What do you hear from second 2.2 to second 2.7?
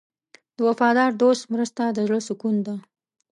سکون